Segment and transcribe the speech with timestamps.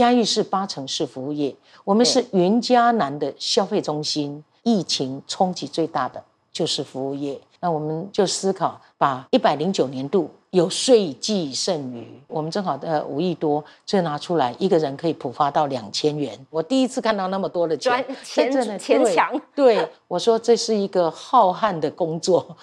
[0.00, 1.54] 嘉义市八成是服务业，
[1.84, 7.38] 我们是云嘉南的消费中心，疫情冲击最大的就是服务业。
[7.60, 16.32] 那我们就思考，把一百零九年度有税计剩余，我们正好呃五亿多，就拿出来，一个人可以普发到两千元。
[16.48, 19.38] 我第一次看到那么多的钱，钱钱强。
[19.54, 22.56] 对，我说这是一个浩瀚的工作。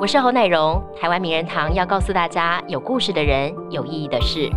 [0.00, 4.48] 我是侯乃荣，台湾名人堂要告诉大家，有故事的人，有意义的事。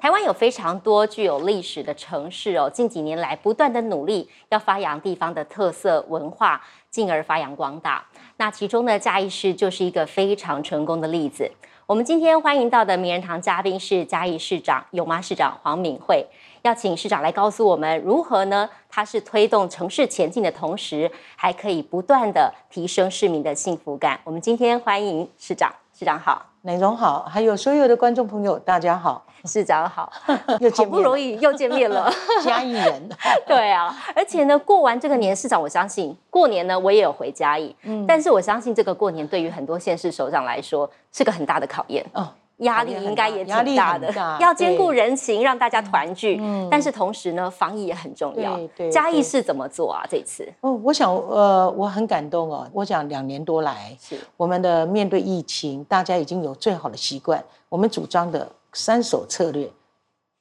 [0.00, 8.02] 台湾有非常多具有历史的城市哦，近几年来不断的努力要发扬地方的特色文化，进而发扬光大。
[8.38, 11.52] 那其中呢，嘉义市就是一个非常成功的例子。
[11.84, 16.26] 我们今天欢迎到的名人堂嘉宾是嘉义市长有妈市长黄敏惠，
[16.62, 18.70] 要请市长来告诉我们如何呢？
[18.88, 24.18] 他是推动城市前进的同时，还可以不断的提升市民的幸福感。
[24.24, 26.49] 我们今天欢迎市长，市长好。
[26.62, 30.12] 美容好，还有所有的观众朋友，大家好，市长好，
[30.60, 32.12] 又好不容易又见面了，
[32.44, 33.08] 嘉义人，
[33.48, 42.28] 对啊，而且呢，过完这个年，市长我相信过年呢，我也有回嘉义，嗯，但是我相信这个过年对于很多县市首长来说是个很大的考验，哦。
[42.60, 46.38] 压力应该也挺大的，要兼顾人情，让大家团聚。
[46.40, 48.58] 嗯，但是同时呢，防疫也很重要。
[48.76, 50.04] 对，嘉义是怎么做啊？
[50.10, 52.68] 这次哦，我想呃，我很感动哦。
[52.72, 57.42] 我想两年多来，是我们的面对疫情，大家已经有最好的习惯。
[57.68, 59.70] 我们主张的三手策略：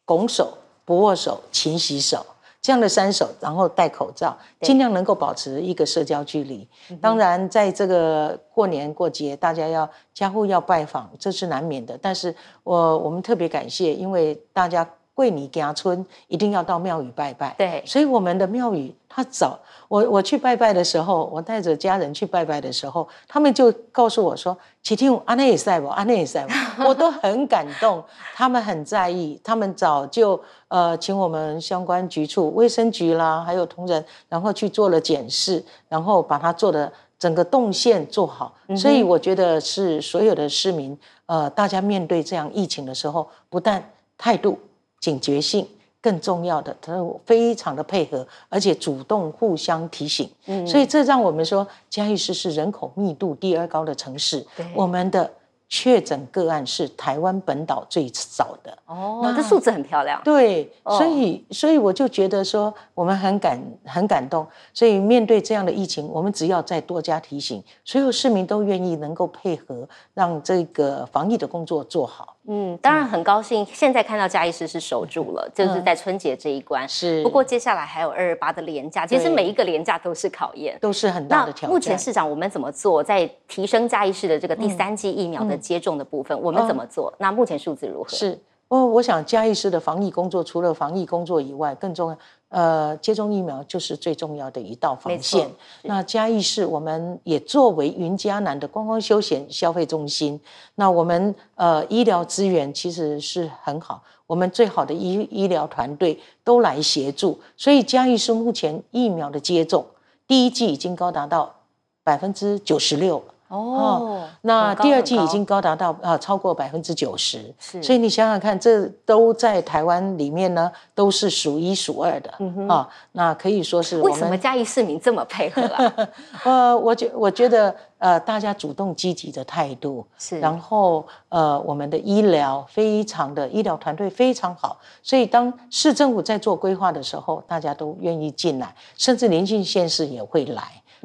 [0.05, 2.25] 拱手、不握手、勤洗手。
[2.61, 6.67] 这样的三手，然后戴口罩，尽量能够保持一个社交距离。
[7.01, 11.97] 当然，在这个过年过节，大家要家户要拜访，这是难免的。
[12.01, 14.87] 但是我我们特别感谢，因为大家。
[15.19, 25.87] 桂林家村一定要到庙宇拜拜，对，所以我们的庙宇他早我我去拜拜的时候，我带着家人去拜拜的时候，他们就告诉我说：“启听阿内也在不？
[25.87, 26.53] 阿内也在不？”
[26.87, 28.01] 我都很感动，
[28.33, 38.55] 他们很在意，他们早就呃请我们相关局处、卫生局啦，还有同仁，然后去做了检视，然后把它做的整个动线做好。
[38.77, 43.83] 所以我觉得是所有的市民，呃，大家面对这样疫情的时候，不但
[44.17, 44.57] 态度。
[44.99, 45.67] 警觉性
[46.01, 46.93] 更重要的，他
[47.25, 54.45] 非常的配合，而且主动互相提醒，嗯，所以这让我们说嘉义市是人口密度第二高的城市，
[54.75, 55.29] 我们的。
[55.71, 60.19] 确诊个案是台湾本岛最少的哦，那这数字很漂亮。
[60.23, 64.43] 对，所以所以我就觉得说我们很感很感动。
[64.73, 72.35] 所以面对这样的疫情，我们只要再多加提醒，所有市民都愿意能够配合，让这个防疫的工作做好。
[72.51, 76.89] 嗯，当然很高兴，现在看到嘉义市是守住了，就是在春节这一关。
[76.89, 81.69] 是，不过接下来还有二二八的廉价，其实每一个廉价都是考验，都是很大的挑战。
[81.69, 85.59] 目前市长，我们怎么做，在提升嘉义市的这个第三季疫苗的？
[85.59, 87.13] 接种的部分，我们怎么做？
[87.19, 88.09] 那目前数字如何？
[88.09, 88.39] 是
[88.69, 92.17] 哦，我想嘉义市的防疫工作，除了防疫工作以外，更重要，
[92.49, 95.49] 呃，接种疫苗就是最重要的一道防线。
[95.83, 100.39] 那嘉义市，我们也作为云嘉南的观光休闲消费中心，
[100.75, 109.85] 那我们呃医疗资源其实是很好，我们最好的医医疗团队都来协助，所以嘉义市目前疫苗的接种
[110.27, 111.55] 第一季已经高达到
[112.03, 113.23] 百分之九十六。
[113.49, 122.31] 哦，那第二季已经高达到啊超过百分之九十，所以你想想看，这都在台湾里面呢，都是数一数二的
[122.67, 122.87] 啊。
[123.13, 125.93] 那可以说是为什么嘉义市民这么配合啊？
[126.45, 140.63] 呃，我觉我觉得呃，大家主动积极的态度是，然后呃，我们的医疗非常的医疗团队非常好，所以当市政府在做规划的时候，大家都愿意进来，甚至临近县市也会来。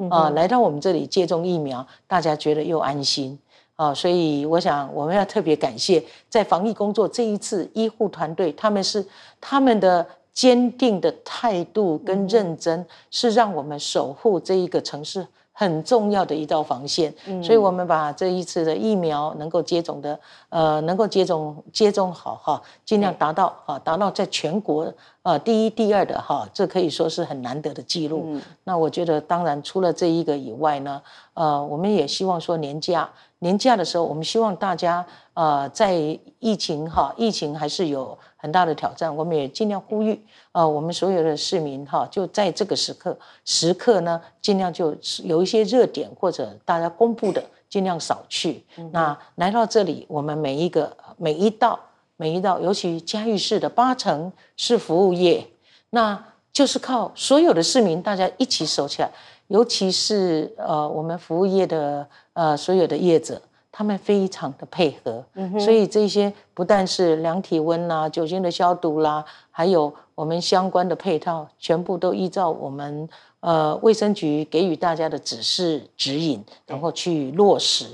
[0.09, 3.37] 啊，来到我们这里接种疫苗，大家觉得又安心
[3.75, 9.05] 啊，所以我想我们要特别感谢在防疫工作这一次医护团队，他们是
[9.39, 15.25] 他们的坚定的态度跟认真，是让我们守护这一个城市。
[15.57, 20.19] 很重要的一道防线，所以我们把这一次的疫苗能够接种的，
[20.49, 28.37] 呃，能够接种接种好哈，尽量达到哈，达到在全国啊第一、第二的哈，这可以说是很难得的记录。
[28.65, 31.01] 那我觉得，当然除了这一个以外呢，
[31.35, 33.09] 呃，我们也希望说年假
[33.39, 35.05] 年假的时候，我们希望大家
[35.35, 35.95] 呃在
[36.39, 38.17] 疫情哈，疫情还是有。
[38.45, 48.63] 很大的挑战，我们也尽量呼吁，呃，我们所有的市民哈，就在这个时刻时刻呢，尽量就有一些热点或者大家公布的，尽量少去。
[48.91, 51.79] 那来到这里，我们每一个每一道
[52.17, 55.47] 每一道，尤其嘉义市的八成是服务业，
[55.89, 59.09] 那就是靠所有的市民大家一起守起来。
[59.47, 63.41] 尤其是呃，我们服务业的呃所有的业者。
[63.77, 65.21] 他们非常的配合，
[65.59, 73.09] 所以这些不但是量体温啦、酒精的消毒啦，还有我们相关的配套，全部都依照我们
[73.41, 77.87] 呃卫生局给予大家的指示指引，然后去落实。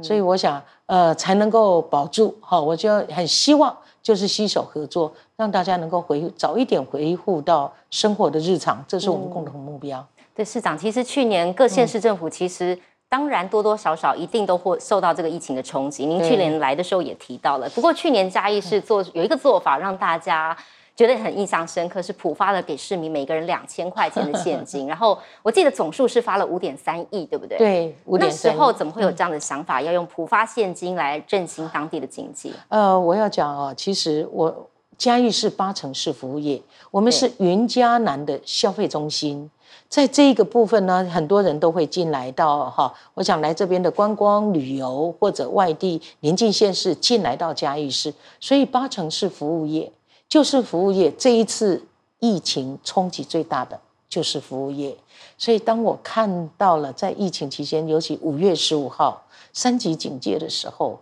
[0.00, 10.06] 所以我想，呃，才能够保住哈，我就很希望就是携手合作，让大家能够回早一点回复到生活的日常，这是我们共同目标。
[10.32, 12.78] 对，市长，其实去年各县市政府其实。
[13.14, 16.04] 当然，多多少少一定都会受到这个疫情的冲击。
[16.04, 20.56] 您去年来的时候也提到了，不过去年嘉义是做有一个做法让大家
[20.96, 24.88] 觉得很印象深刻，是普发了给市民每个人两千块钱的现金。
[24.90, 27.56] 然后我记得总数是发了五点三亿，对不对？
[27.56, 32.52] 对，那时候怎么会有这样的想法，要用普发现金来振兴当地的经济？
[32.66, 34.68] 呃，我要讲哦，其实我
[34.98, 36.60] 嘉义市八成是服务业，
[36.90, 39.48] 我们是云嘉南的消费中心。
[39.88, 49.92] 在这一个部分呢，很多人都会进来到哈，我想来这边的观光旅游或者外地临近县市进来到嘉义市，所以八成是服务业，
[50.28, 51.12] 就是服务业。
[51.12, 51.86] 这一次
[52.18, 53.78] 疫情冲击最大的
[54.08, 54.96] 就是服务业，
[55.38, 59.22] 所以当我看到了在疫情期间，尤其五月十五号
[59.52, 60.98] 三级警戒的时候，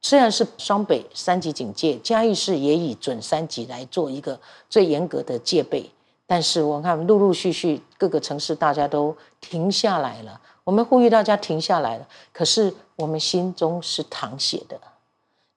[0.00, 5.90] 虽然是双北三级警戒，嘉义市也以准三级来做一个最严格的戒备。
[6.26, 12.06] 但是我看陆陆续续各个城市大家都停下来了，我们呼吁大家停下来了。
[12.32, 14.76] 可是我们心中是淌血的。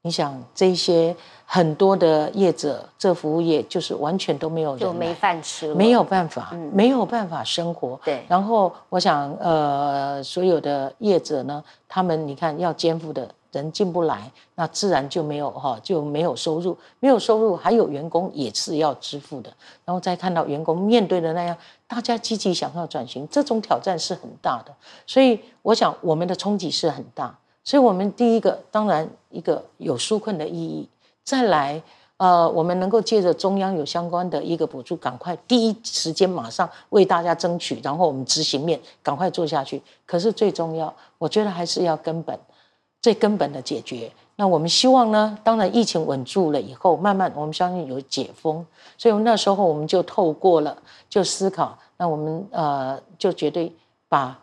[0.02, 1.14] 你想这些
[1.46, 8.00] 很多的业者，这服务业就是完全都没有人，就没饭吃，没有办法，没有办法生活。
[8.06, 8.24] 对。
[8.30, 13.28] 然后我想，呃，所有的业者呢，他们你看要肩负的。
[13.52, 19.52] 人进不来，那自然就没有哈，就没有收入，没有收入，还有员工也是要支付的。
[19.86, 21.58] 然后再看到员工面对的那样，
[21.88, 24.74] 大家积极想要转型，这种挑战是很大的。
[25.08, 27.38] 所以我想我们的冲击是很大。
[27.64, 30.88] 所以我们第一个当然一个有纾困的意义，
[31.24, 31.82] 再来
[32.18, 39.82] 呃，我们能够借着中央有相关的一个补助，赶快第一时间马上为大家争取，然后我们执行面赶快做下去。
[40.06, 42.38] 可是最重要，我觉得还是要根本。
[43.02, 45.38] 最根本的解决，那我们希望呢？
[45.44, 48.66] 当然，疫情稳住了以后，慢慢我们相信有解封，
[48.98, 50.78] 所以那时候我们就透过了，
[51.10, 53.72] 就思考，那我们呃就绝对
[54.10, 54.38] 把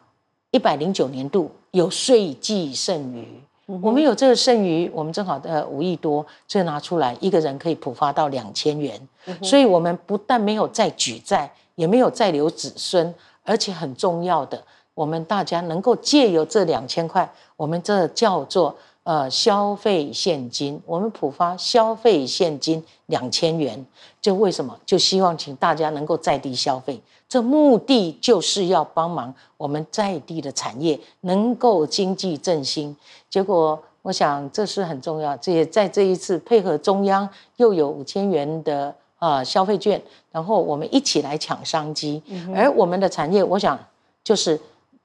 [0.53, 3.27] 一百零九年度有税计剩余，
[3.67, 8.99] 我们有这个剩余，我们正好呃五亿多，这拿出来，一个人可以普发到两千元，
[9.43, 13.15] 所以我们不但没有再举债，也没有再留子孙，
[13.45, 14.63] 而且很重要的。
[14.97, 23.85] 我们大家能够借由这两千块，我们这叫做呃消费现金，我们普发消费现金两千元，
[24.23, 24.75] 就为什么？
[24.87, 26.99] 就希望请大家能够在地消费，
[27.29, 32.97] 这目的就是要帮忙我们在地的产业能够经济振兴。
[33.29, 40.01] 结果我想这是很重要，这也在这一次配合中央又有五千元的呃消费券，
[40.33, 42.23] 然后我们一起来抢商机，
[42.55, 43.79] 而我们的产业，我想
[44.25, 44.59] 就是。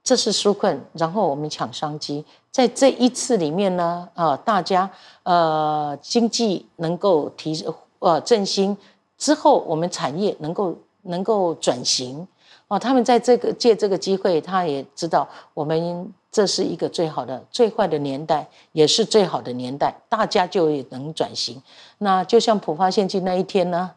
[0.03, 4.89] 这是纾困，然后我们抢商机，在这一次里面呢，啊，大家
[5.23, 7.65] 呃经济能够提
[7.99, 8.75] 呃振兴
[9.17, 12.27] 之后，我们产业能够能够转型，
[12.67, 21.61] 哦，他们在这个借这个机会，他也知道我们这是一个最好的最坏的年代，也是最好的年代，大家就能转型。
[21.99, 23.91] 那就像浦发现金那一天呢，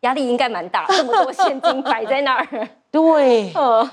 [0.00, 3.90] 压力应该蛮大，这么多现金摆在那儿， 对，呃，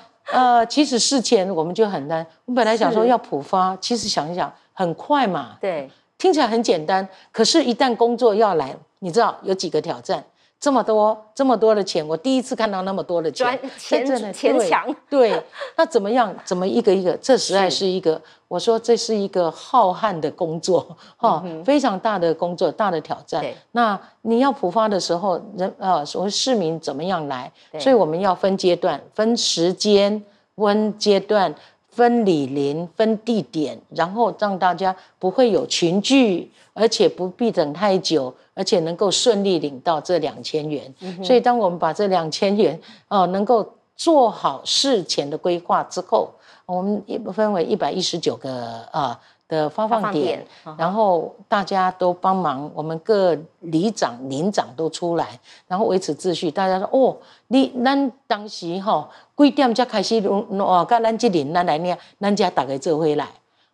[0.68, 2.26] 其实事前我们就很难。
[2.46, 5.58] 我本来想说要普发，其实想一想很快嘛。
[5.60, 10.24] 对，听起来很简单，可是，一旦工作要来，你知道有几个挑战。
[10.60, 14.94] 这么多这么多的钱，我第一次看到那么多的钱，钱钱强。
[15.10, 15.42] 对，
[15.78, 16.36] 那怎么样？
[16.44, 17.16] 怎么一个一个？
[17.18, 20.86] 这实在是一个，我说这是一个浩瀚的工作，
[21.16, 23.42] 哈，非常大的工作，大的挑战。
[23.72, 27.50] 那你要普发的时候，人呃，所谓市民怎么样来？
[27.80, 30.22] 所以我们要分阶段、分时间、
[30.58, 31.56] 分阶段、
[32.00, 38.34] 分李林、分地点，然后让大家不会有群聚，而且不必等太久。
[38.56, 42.78] 而且能够顺利领到这两千元，所以当我们把这两千元
[43.08, 43.66] 哦能够
[43.96, 46.30] 做好事前的规划之后，
[46.66, 49.18] 我们一分为一百一十九个啊
[49.50, 50.46] 的发放点，
[50.78, 55.28] 然后大家都帮忙，我们各里长、邻长都出来，
[55.68, 56.50] 然后维持秩序。
[56.50, 60.86] 大家说哦，你咱当时哈几点才开始哦？
[60.88, 63.28] 跟咱这邻咱来呢，咱家大概就会来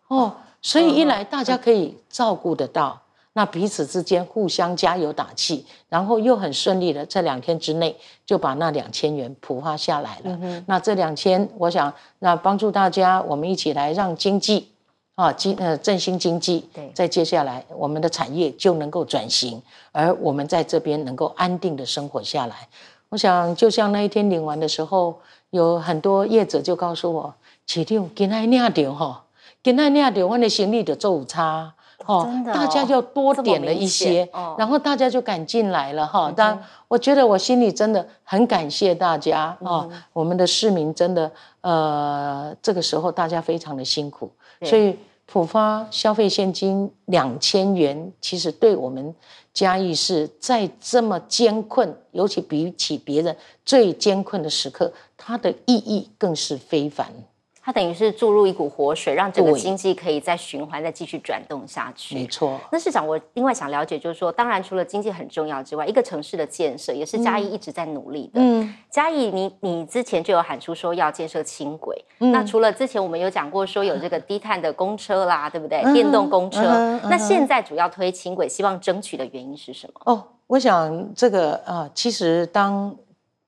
[0.08, 2.98] 哦，所以一来大家可以照顾得到。
[3.34, 10.62] 那彼此之间互相加油打气，然后又很顺利的在两天之内就把那两千元普发下来了。
[10.64, 14.70] 那这两千，我想那帮助大家，我们一起来让经济
[15.16, 22.68] 啊，经呃振兴经济，对，再接下来我们的产业就能够转型，而我们在这边能够安定的生活下来。
[23.08, 25.18] 我想，就像那一天领完的时候，
[25.50, 27.34] 有很多业者就告诉我，
[27.66, 29.24] 市长今天领点哈，
[29.62, 31.72] 今天领点我的行李的做差。
[32.04, 36.32] 哦，大家就多点了一些，然后大家就敢进来了哈。
[36.36, 41.28] 但我觉得我心里真的很感谢大家哦，我们的市民真的
[41.62, 44.30] 呃，这个时候大家非常的辛苦，
[44.62, 44.96] 所以
[45.26, 49.14] 浦发消费现金两千元，其实对我们
[49.52, 57.12] 嘉义市在这么艰困，尤其比起别人最艰困的时刻，它的意义更是非凡。
[57.66, 62.14] 它等于是注入一股活水，让整个经济可以再循环、再继续转动下去。
[62.14, 62.60] 没错。
[62.70, 68.34] 那市长，我另外想了解，就是说，当然除了经济很重要之外，一个城市的建设也是嘉义一直在努力的。
[68.40, 68.72] 嗯。
[68.88, 72.04] 嘉义，你你之前就有喊出说要建设轻轨。
[72.20, 72.30] 嗯。
[72.30, 75.82] 那除了之前我们有讲过说有这个低碳的公车啦，对不对？
[75.92, 76.62] 电动公车。
[77.10, 80.00] 那现在主要推轻轨，希望争取的原因是什么？
[80.04, 82.94] 哦，我想这个啊，其实当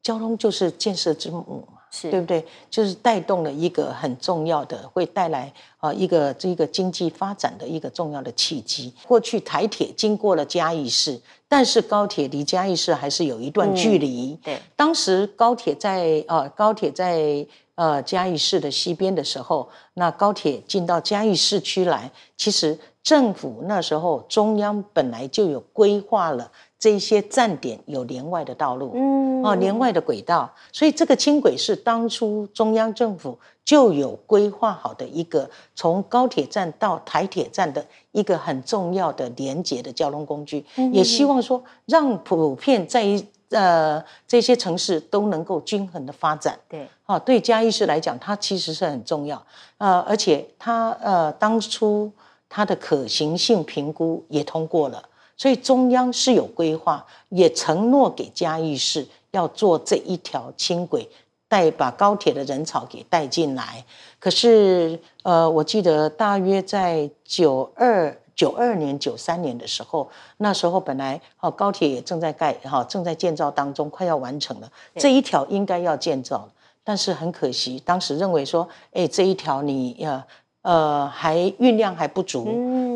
[0.02, 1.62] 交通就是建设之母。
[1.90, 2.44] 是对不对？
[2.70, 8.92] 就是带动了一个很重要的，会带来啊一个这个经济发展的一个重要的契机。
[9.06, 14.38] 过去台铁经过了嘉义市，但是高铁离嘉义市还是有一段距离。
[14.42, 26.50] 对，当时高铁在呃高铁在呃嘉义市的西边的时候，那高铁进到嘉义市区来，其实政府那时候中央本来就有规划了。
[26.78, 43.04] 这些站点有连外的道路，嗯，哦，连外的轨道，所以这个轻轨是当初中央政府就有规划好的一个从高铁站到台铁站的一个很重要的连接的交通工具，也希望说让普遍在
[43.50, 49.44] 呃这些城市都能够均衡的发展，对，啊，对嘉义市来讲，它其实是很重要，
[49.78, 52.12] 呃，而且它呃当初
[52.48, 55.02] 它的可行性评估也通过了。
[55.38, 61.08] 所以中央是有规划，也承诺给嘉义市要做这一条轻轨，
[61.46, 63.84] 带把高铁的人潮给带进来。
[64.18, 76.48] 可是，呃，我记得大约在九二九二年、九三年的时候，那时候本来哦高铁也正在盖哈，正在建造当中，快要完成了这一条应该要建造，
[76.82, 80.20] 但是很可惜，当时认为说，哎，这一条你要。
[80.68, 82.44] 呃，还运量还不足，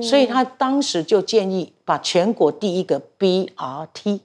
[0.03, 4.21] 所以他当时就建议把全国第一个 BRT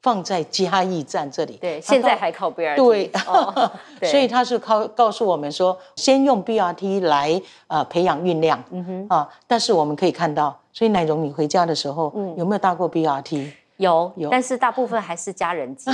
[0.00, 1.58] 放在嘉义站这里。
[1.60, 2.76] 对，现在还靠 BRT。
[4.00, 8.64] 对，所以他是靠告诉我们说，先用 BRT 来呃培养运量。
[8.70, 13.52] 嗯哼啊，但是我们可以看到，所以奶荣，你回家的时候有没有搭过 BRT？
[13.78, 15.90] 有有，但是大部分还是家人接，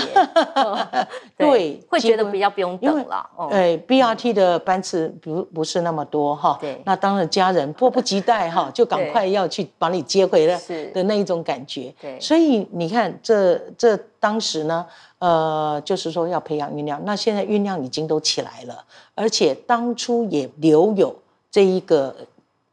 [1.37, 3.29] 对，会觉得比较不用等了。
[3.51, 10.61] 哎，BRT 的班次不不是那么多哈，对，那当然家人迫不及待哈， 就赶快要去把你接回来
[10.95, 11.93] 的那一种感觉。
[12.01, 14.87] 对，所以你看，这这当时呢，
[15.19, 18.85] 呃，就是说要培养运量，那现在运量已经都起来了，
[19.17, 21.13] 而且当初也留有
[21.51, 22.15] 这一个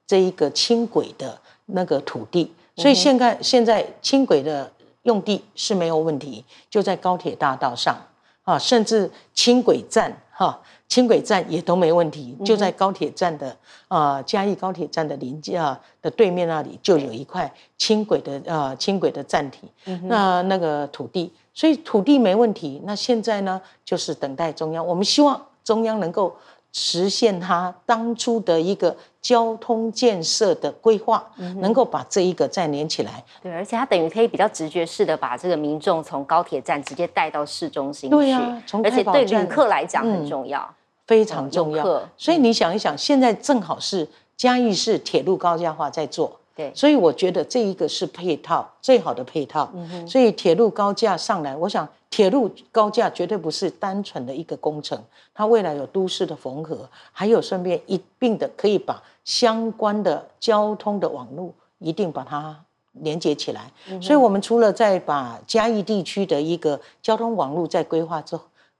[0.05, 1.35] 这一个轻轨的
[1.65, 4.71] 那个土地，所以现在现在轻轨的。
[5.03, 7.95] 用地是没有问题，就在高铁大道上
[8.43, 13.55] 啊，甚至轻轨站哈，轻轨站也都没问题，就在高铁站的
[13.87, 19.71] 啊嘉义高铁站的临近啊的对面那里就有一块轻轨的呃轻轨的站体，
[20.03, 22.81] 那那个土地，所以土地没问题。
[22.85, 26.35] 那现在呢，就是等待中央，我们希望中央能够。
[26.71, 33.23] 实现它当初的一个交通建设的规划，能够把这一个再连起来。
[33.43, 38.15] 对，而且它等于可以比较直觉式的把这个民众从高铁站直接带到市中心去。
[38.15, 40.73] 对呀，而且对旅客来讲很重要，
[41.05, 41.83] 非常重要。
[42.17, 44.07] 所以你想一想，现在正好是
[44.37, 46.38] 嘉义市铁路高架化在做。
[46.59, 49.71] 对，所以我觉得这一个是配套最好的配套。
[50.05, 51.87] 所以铁路高架上来，我想。
[52.11, 54.99] 铁路高架绝对不是单纯的一个工程，
[55.31, 62.59] 它未来有都市的缝合，还有顺便一并的可以把相关的交通的网络一定把它
[62.93, 63.71] 连接起来。
[64.01, 68.37] 所以，我们除了在把嘉义地区的一个交通网络在规划之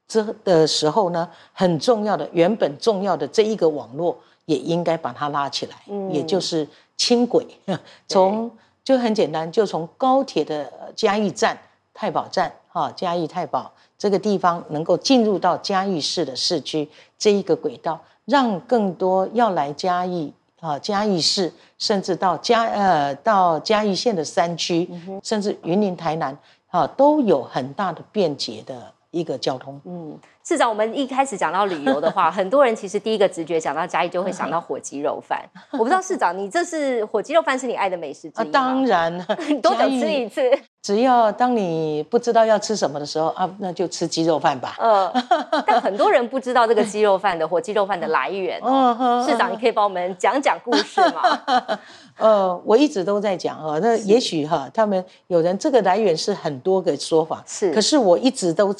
[0.07, 5.75] 之的时候呢，很重要的原本重要的这一个网络也应该把它拉起来，
[6.12, 6.67] 也就是
[6.99, 7.47] 轻轨，
[8.07, 8.51] 从
[8.83, 11.57] 就很简单，就从高铁的嘉义站。
[11.91, 16.87] 太保站，哈，嘉义太保这个地方能够进入到嘉义市的市区
[17.17, 24.89] 这一个轨道，让更多要来嘉义啊，嘉义市，甚至到嘉呃到嘉义县的山区，
[25.21, 26.37] 甚至云林、台南
[26.67, 29.79] 啊，都有很大的便捷的一个交通。
[29.85, 35.43] 嗯，市长，我们一开始讲到旅游的话， 很多人其实第一个直觉讲到嘉义就会想到火鸡肉饭。
[35.71, 39.17] 我不知道市长，你这是火鸡肉饭是你爱的美食之一 当然，
[39.61, 40.41] 多久吃一次？
[40.81, 44.75] 只要当你不知道要吃什么的时候啊，那就吃鸡肉饭吧。
[44.79, 45.12] 嗯，
[45.67, 48.59] 但很多人不知道这个鸡肉饭的火鸡肉饭的来源。
[48.63, 51.77] 嗯，市长，你可以帮我们讲讲故事吗？
[52.17, 58.74] 呃，我一直都在讲哦，那也许哈，他们有人这个来源是很多个说法，是，可是我一直都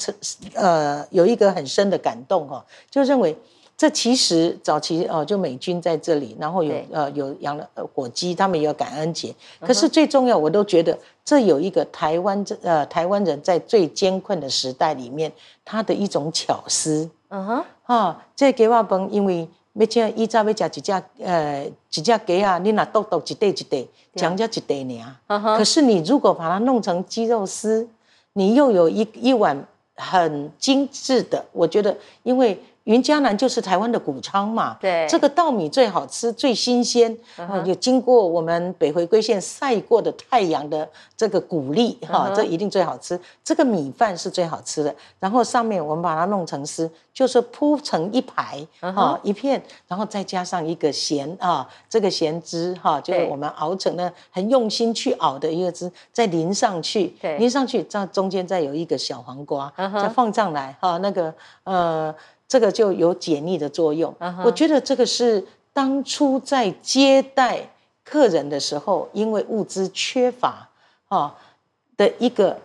[0.54, 3.36] 呃有一个很深的感动哈，就认为
[3.80, 15.32] 这其实早期哦，就美军在这里，然后有呃有养了火鸡，他们也有感恩节，可是最重要，我都觉得这有一个台湾这呃台湾人在最艰困的时代里面，
[15.64, 19.48] 他的一种巧思，嗯哼，啊，这给我崩，因为。
[19.72, 25.56] 要吃，以早要吃一只，呃，一只鸡啊，你那剁剁一块一块，讲只一块尔。
[25.56, 27.88] 可是你如果把它弄成鸡肉丝，
[28.34, 32.62] 你又有一一碗很精致的，我觉得，因为。
[32.84, 37.16] 云嘉南就是台湾的谷仓嘛，对，这个稻米最好吃、最新鲜，
[37.64, 43.20] 有经过我们北回归线晒过的太阳的这个谷粒哈，这一定最好吃。
[43.44, 61.32] 这个米饭是最好吃的，然后上面我们把它弄成丝，就是铺成一排哈一片，然后再加上一个咸啊，这个咸汁哈，就是我们熬成的很用心去熬的一个汁，再淋上去，淋上去，这中间再有一个小黄瓜，再放上来哈，那个
[61.64, 62.12] 呃。
[62.50, 64.12] 这个就有解腻的作用。
[64.44, 67.70] 我觉得这个是当初在接待
[68.02, 70.68] 客人的时候，因为物资缺乏
[71.06, 71.36] 啊
[71.96, 72.58] 的一个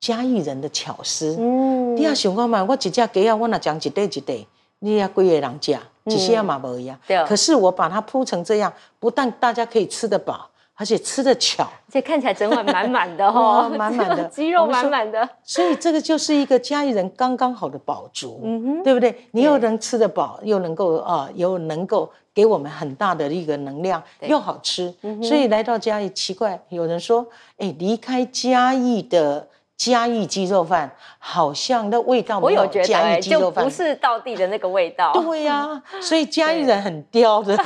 [0.00, 1.36] 嘉义人的巧思。
[1.38, 4.44] 嗯，你要想看嘛，我一只鸡啊，我那讲一对一对，
[4.80, 6.98] 你要贵个人家，一些嘛不一样。
[7.06, 7.24] 对。
[7.26, 10.50] 可是我把它铺成这样，不但大家可以吃得饱。
[10.78, 14.24] 而且吃的巧，而且看起来整碗满满的 哈，满满的。
[14.30, 19.28] 鸡肉满满的，所以这个就是一个家里人刚刚好的饱足，嗯哼，对不对？
[19.32, 29.48] 你又能吃得饱，又能够啊，又能够给我们很大的一个能量，又好吃，所以来到嘉义，奇怪，有人说，哎，离开嘉义的。
[29.78, 35.12] 嘉义鸡肉饭好像那味道，没有觉得就不是道地的那个味道。
[35.12, 37.56] 对呀， 所以嘉义人很刁的，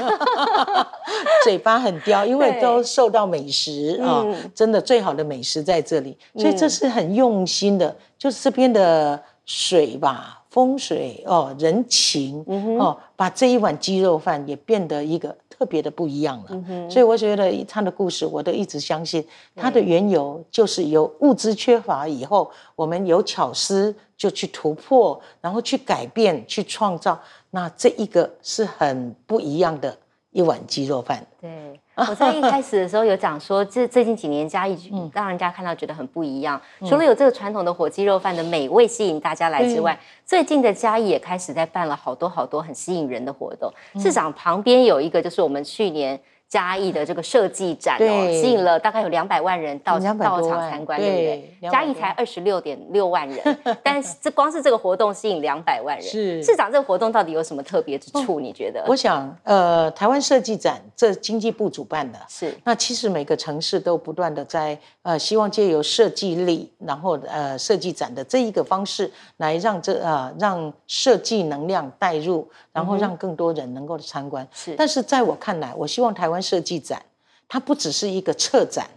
[1.43, 4.23] 嘴巴很刁，因为都受到美食啊，
[4.55, 12.45] 真的最好的美食在这里，所以这是很用心的，就是这边的水吧，风水哦，人情
[12.79, 15.35] 哦，把这一碗鸡肉饭也变得一个。
[15.49, 27.17] 特别的不一样了，所以我觉得他的故事，我都一直相信，他的缘由就是由物资缺乏以后，我们有巧思就去突破，然后去改变，去创造，
[27.51, 29.97] 那这一个是很不一样的
[30.33, 31.25] 一碗鸡肉饭。
[31.41, 31.81] 对。
[31.95, 34.77] 我在一开始的时候有讲说，这最近几年嘉义
[35.13, 36.61] 让人家看到觉得很不一样。
[36.81, 43.73] 除了有这个传统的火鸡肉饭的美味吸引大家来之外，最近的嘉义也开始在办了好多好多很吸引人的活动。
[44.01, 46.19] 市场旁边有一个，就是我们去年。
[46.53, 51.71] 嘉义的这个设计展哦，吸引了大概有两百万人到到场参观，对不对？
[51.71, 56.07] 嘉义才二十六点六万人， 但是这光是这个活动吸引两百万人。
[56.07, 58.39] 是市长，这个活动到底有什么特别之处？
[58.39, 58.85] 你觉得？
[58.87, 74.47] 我想，呃，台湾设计展这经济部主办的，是那其实每个城市都不断的在呃，希望借由设计力，然后呃，设计展的这一个方式来让这呃让设计能量带入，然后让更多人能够参观。
[74.53, 76.43] 是，但是在我看来，我希望台湾。
[76.43, 77.01] 设计展，
[77.49, 78.91] 它不只是一个策展，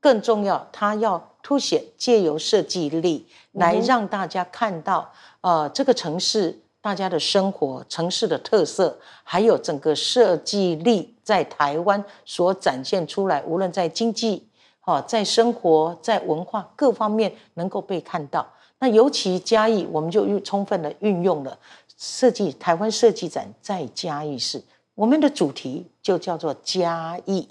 [0.00, 14.46] 更重要，它要凸显借由设计力来让大家看到，呃，这个城市大家的生活、城市的特色，还有整个设计力在台湾所展现出来，无论在经济、
[14.80, 18.46] 哈，在生活、在文化各方面能够被看到。
[18.78, 21.56] 那尤其嘉义，我们就用充分的运用了
[22.04, 24.60] 设计台湾设计展在嘉义市。
[24.96, 27.48] 我们的主题就叫做“嘉义”，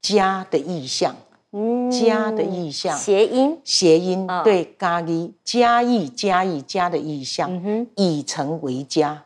[0.00, 1.16] 家的意象，
[1.90, 9.24] 家的意象，谐音，谐音，对，咖喱，嘉义，嘉义，家的意象，以城为家，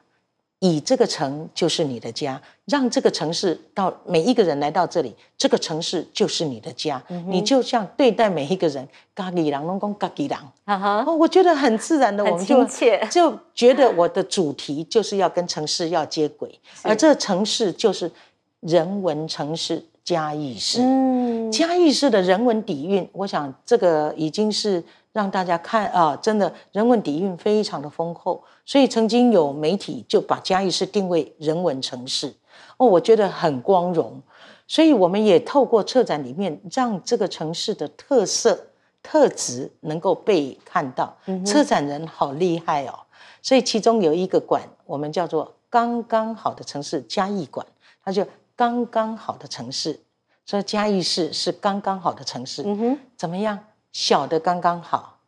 [0.64, 10.38] 以这个城就是你的家，让这个城市到每一个人来到这里，这个城市就是你的家，你就像对待每一个人，嘉义人拢讲嘉义人，
[11.04, 12.64] 哦，我觉得很自然的，我们就
[13.10, 18.10] 就觉得我的主题就是要跟城市要接轨，而这城市就是
[18.60, 24.82] 人文城市嘉义市，嗯，嘉义市的人文底蕴，我想这个已经是。
[25.14, 32.34] 让大家看啊，真的人文底蕴非常的丰厚，所以曾经有媒体就把嘉义市定位人文城市
[32.76, 34.22] 哦，我觉得很光荣。
[34.66, 38.58] 所以我们也透过策展里面，让这个城市的特色
[39.02, 41.14] 特质能够被看到。
[41.44, 43.00] 策展人好厉害哦，
[43.42, 47.66] 所以其中有一个馆，我们叫做“刚刚好的城市”嘉义馆，
[48.02, 50.00] 它就刚刚好的城市，
[50.46, 52.62] 所以嘉义市是刚刚好的城市。
[52.64, 53.58] 嗯哼，怎么样？
[53.92, 55.18] 小的刚刚好，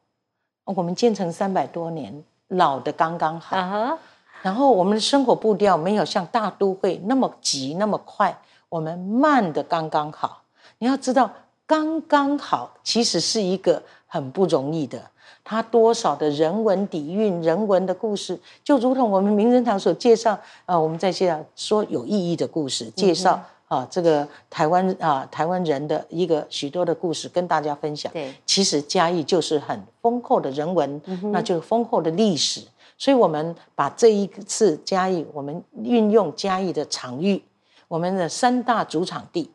[0.65, 3.99] 我们建成三百多年，老的刚刚好。
[4.43, 10.43] 然后我们的生活步调没有像大都会那么急那么快，我们慢的刚刚好。
[10.79, 11.31] 你要知道，
[11.67, 15.03] 刚刚好其实是一个很不容易的。
[15.43, 28.13] 它多少的人文底蕴、人文的故事，就如同我们名人堂所介绍啊，我们在介绍说有意义的故事，介绍啊这个台湾啊台湾人的一个许多的故事跟大家分享。
[28.13, 31.01] 对，其实嘉义就是很丰厚的人文，
[31.33, 32.63] 那就是丰厚的历史。
[32.99, 37.43] 所以，我们把这一次嘉义，我们运用嘉义的场域，
[37.89, 39.51] 我们的三大主场地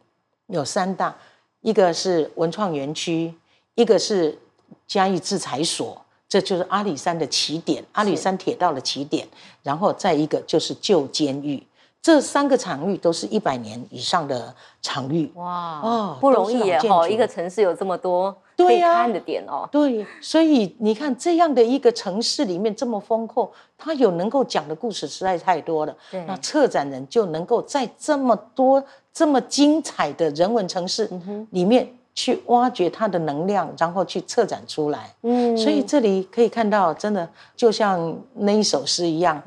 [0.46, 1.16] 有三大，
[1.62, 3.34] 一个是文创园区，
[3.74, 4.38] 一个是
[4.86, 9.28] 嘉义制裁所，这就是阿里山的起点，阿里山铁道的起点，
[9.64, 11.64] 然后再一个就是旧监狱。
[12.02, 16.80] 这三个场域都是一百年以上的场域，哇哦，不容易耶！
[16.90, 19.70] 哦，一个城市有这么多可以看的点哦。
[19.72, 25.96] 对，所以你看这样的一个城市里面这么丰厚，它有能够讲的故事实在太多了。
[26.10, 28.84] 对，那策展人就能够在这么多
[29.14, 31.08] 这么精彩的人文城市
[31.52, 35.14] 里面去挖掘它的能量，然后去策展出来。
[35.22, 39.40] 嗯，所以这里可以看到，真的就像那一首诗一样，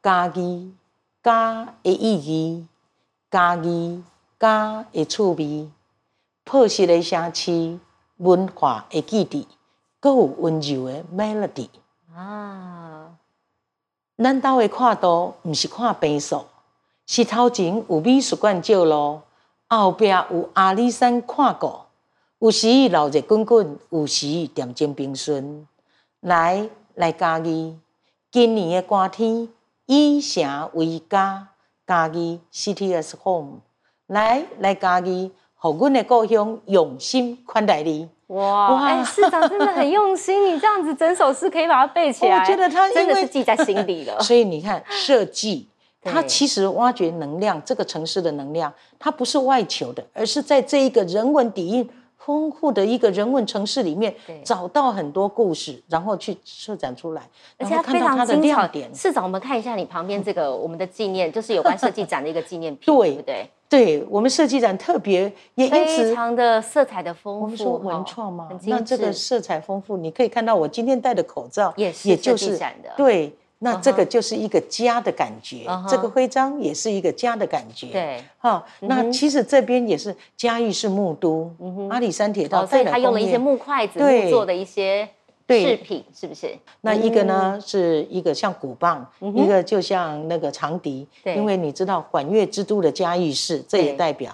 [0.00, 0.70] 咖喱。
[1.28, 2.66] 家的意义，
[3.30, 4.02] 家义，
[4.40, 5.68] 家的趣味，
[6.42, 7.78] 朴实的城市，
[8.16, 9.46] 文化的基地，
[10.00, 11.68] 搁有温柔的 melody
[12.16, 13.10] 啊！
[14.16, 16.46] 咱兜的看图，毋是看平数，
[17.04, 19.24] 是头前有美术馆照咯，
[19.68, 21.88] 后壁有阿里山看过，
[22.38, 25.68] 有时闹热滚滚，有时点睛冰顺。
[26.20, 27.78] 来来家义，
[28.30, 29.46] 今年的寒天。
[29.90, 31.48] 以城为家，
[31.86, 33.60] 家己 city as home。
[34.08, 38.06] 来来，家己，互阮的故乡用心款待你。
[38.26, 38.84] 哇！
[38.84, 42.38] 哎，市长真的很用心，你这样子整首诗可以把它背起来。
[42.38, 44.20] 我觉得他真的是记在心里了。
[44.20, 45.66] 所以你看，设计
[46.04, 51.90] 它其实挖掘能量，这个城市的能量，它不是外求的，而是在这一个人文底蕴。
[52.28, 54.14] 丰富的一个人文城市里面，
[54.44, 57.22] 找到很多故事，然后去设展出来，
[57.56, 58.70] 而且非常精彩。
[58.92, 63.48] 市长，我们看一下你旁边这个 我们的纪念，就是有关设计展的一个纪念品，对不对？
[63.70, 67.44] 对我们设计展特别也因此非常的色彩的丰富。
[67.44, 73.34] 我们说文创嘛，那这个色彩丰富，你可以看到我今天戴的口罩也是设计展的，对。
[73.60, 77.88] 那这个就是一个家的感觉，这个徽章也是一个家的感觉。
[77.88, 81.50] 对，哈，那其实这边也是嘉义是木都，
[81.90, 85.08] 阿里山铁道，所以他用了一些木筷子木做的一些
[85.48, 86.56] 饰品，是不是？
[86.82, 94.32] 那一个呢是一个像鼓棒，一个就像那个长笛，因为你知道管乐之都的嘉义市，这也代表，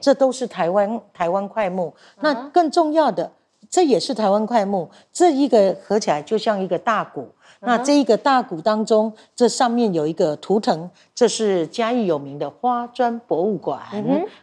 [0.00, 1.94] 这都是台湾台湾快木。
[2.20, 3.30] 那更重要的，
[3.70, 7.28] 这也是台湾快木，这一个合起来就像一个大鼓。
[7.66, 13.80] 那这一个大鼓当中，这上面有一个图腾，这是嘉义有名的花砖博物馆。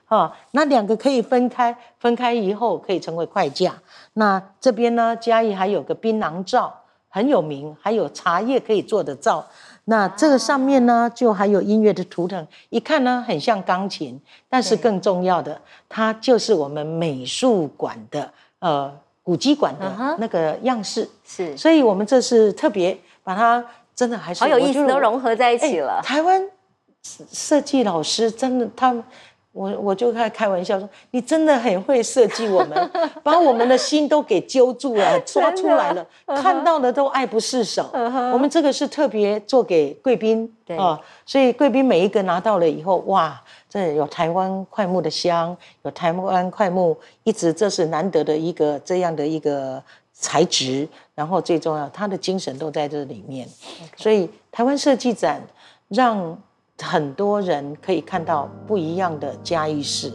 [0.05, 3.73] 哈，那两个可以分开，分开以后可以成为快架。
[4.13, 6.73] 那这边呢，嘉义还有个槟榔罩，
[7.07, 9.45] 很有名，还有茶叶可以做的罩。
[9.85, 18.91] 那这个上面呢，就还有音乐的图腾，一看呢，很像钢琴，但是更重要的，它就是我们美术馆的呃
[19.23, 21.07] 古迹馆的那个样式。
[21.23, 22.97] 是，所以我们这是特别。
[23.23, 23.63] 把它
[23.95, 26.01] 真的还是好有意思，都融合在一起了。
[26.03, 26.41] 台湾
[27.03, 28.95] 设计老师真的，他
[29.51, 36.05] 我我就开开玩笑说，你真的很会设计，我们把我们的心都给揪住了，抓出来了，
[36.41, 37.89] 看到的都爱不释手。
[38.33, 49.83] 我们这个是特别做给贵宾啊，所以贵宾每一个拿到了以后，哇，这有台湾快木的香，有台湾快木，一直这是难得的一个这样的一个。
[50.13, 50.87] 材质，
[51.21, 53.47] 然后最重要，他的精神都在这里面，
[53.95, 55.39] 所以台湾设计展
[55.87, 56.35] 让
[56.81, 60.11] 很多人可以看到不一样的嘉义市。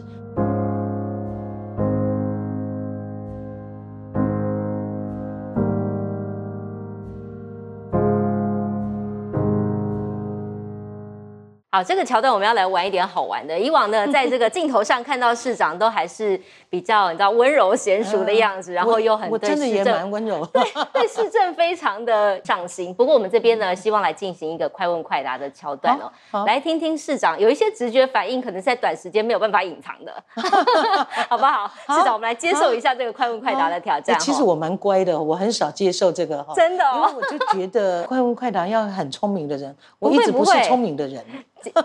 [11.69, 13.59] 好好，这个桥段我们要来玩一点好玩的。
[13.59, 20.61] 以往呢，在这个镜头上看到市长都还是比较你知道温柔娴熟的样子，然后又很我真的也蛮温柔，对
[20.93, 22.93] 对市政非常的上心。
[22.93, 25.97] 不过我们这边呢，希望来进行一个快问快答的桥段
[26.31, 30.13] 哦，来听听市长有一些直觉反应，可能在短时间没有办法隐藏的，
[31.29, 31.71] 好不好？
[31.87, 34.19] 市长，我们来接受一下这个快问快答的挑战。
[34.19, 41.23] 其实我蛮乖的，我很少接受这个哈，真的，因为我就觉得 快问快答要很聪明的人，我一直不是聪明的人。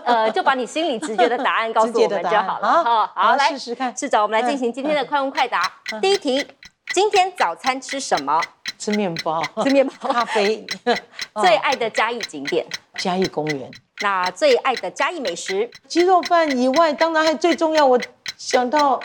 [0.05, 2.83] 呃，就把你心里直觉的答案 告诉我们就好了。
[2.83, 3.93] 好，好，来试试看。
[3.97, 5.71] 市长，我们来进行今天的快问快答。
[6.01, 6.45] 第一题，
[6.93, 8.41] 今天早餐吃什么？
[8.77, 10.65] 吃面包，吃面包，咖啡。
[11.41, 12.65] 最爱的嘉义景点？
[12.95, 13.71] 嘉义公园。
[14.01, 15.69] 那最爱的嘉义美食？
[15.87, 17.85] 鸡肉饭以外，当然还最重要。
[17.85, 17.99] 我
[18.37, 18.99] 想到，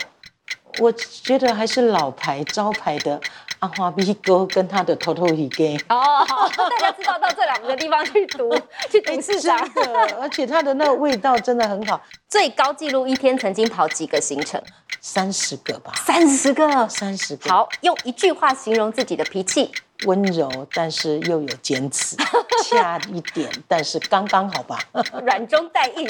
[0.79, 3.21] 我觉得还是老牌招牌的。
[3.59, 8.49] 阿花 B 哥跟他的头头鱼羹哦， 大家知道到这两个地方去读
[8.89, 9.81] 去读市长的，
[10.19, 12.01] 而且它的那个味道真的很好。
[12.27, 14.61] 最高纪录一天曾经跑几个行程？
[15.01, 15.93] 三十个吧。
[15.95, 17.49] 三十个，三十个。
[17.49, 19.71] 好，用一句话形容自己的脾气：
[20.05, 22.15] 温柔，但是又有坚持，
[22.63, 24.79] 恰一点，但是刚刚好吧。
[25.25, 26.07] 软中带硬。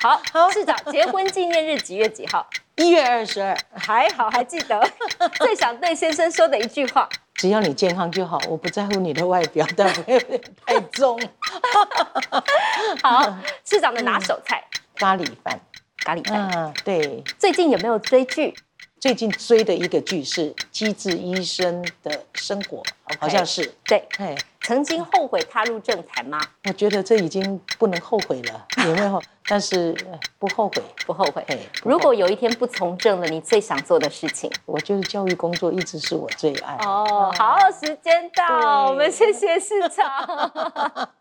[0.00, 2.46] 好，市长结婚纪念日几月几号？
[2.80, 4.90] 一月二十二，还好还记得。
[5.36, 10.18] 最想对先生说的一句话：只要你健康就好，我不在乎你的外表，但不会
[10.64, 11.20] 太重。
[13.04, 13.36] 好，
[13.68, 14.64] 市长的拿手菜
[14.94, 15.60] 咖喱饭，
[15.98, 16.50] 咖喱饭。
[16.56, 17.22] 嗯，对。
[17.38, 18.54] 最近有没有追剧？
[19.00, 22.82] 最近追的一个剧是《机智医生的生活》，
[23.18, 23.64] 好像是。
[23.86, 26.38] 对，哎，曾经后悔踏入政坛吗？
[26.64, 29.22] 我觉得这已经不能后悔了， 有没有？
[29.46, 29.96] 但是
[30.38, 31.42] 不后悔，不后悔。
[31.82, 34.52] 如果有一天不从政了，你最想做的事情？
[34.66, 36.76] 我觉得教育工作一直是我最爱。
[36.84, 40.06] 哦，好，时间到，我们谢谢市长。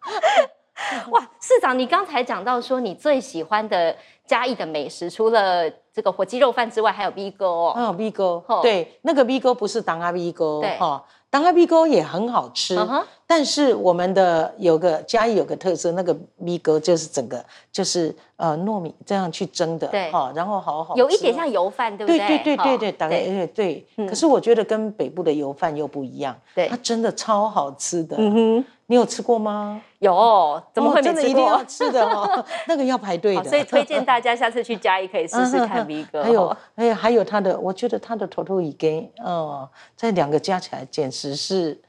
[1.11, 3.95] 哇，市长，你刚才讲到说你最喜欢的
[4.29, 7.73] 嘉义的美食，除了这个火鸡肉饭之外，还有 B 哥哦。
[7.75, 10.77] 嗯，B 哥，对，那个 B 哥不是当阿 B 哥，对。
[10.77, 12.77] 哈，当阿 B 哥也很好吃。
[13.25, 16.15] 但是我们的有个嘉义有个特色，那个
[16.45, 20.11] B 哥就是整个就是呃糯米这样去蒸的，对。
[20.11, 22.19] 哈，然后好好有一点像油饭，对不对？
[22.19, 23.47] 对对对对对，大概对。
[23.47, 24.07] 对。
[24.07, 28.15] 可是我觉得跟北部的油饭又不一样，对，它真的超好吃的。
[28.19, 29.79] 嗯哼，你有吃过吗？
[29.99, 32.43] 有，怎么会真的一定要吃的哦？
[32.67, 36.23] 那个要排队的，所以推荐大家下次去嘉义可以试试 看 V 哥。
[36.23, 41.79] 还有还有还有他的，我觉得他的头头已根，哦，这两个加起来简直是